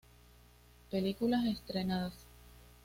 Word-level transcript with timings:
Películas 0.89 1.45
estrenadas 1.45 2.25